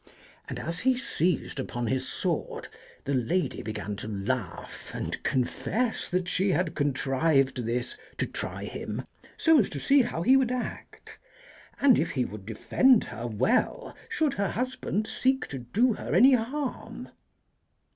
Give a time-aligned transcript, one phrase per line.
[0.49, 2.67] And as he seized ujxm his sword
[3.05, 9.03] the lady began to laugh and confess that she had contrived this to try him
[9.37, 11.19] so as to see how he would act,
[11.79, 16.33] and if he would defend her well should her husband seek to do her any
[16.33, 17.09] harm.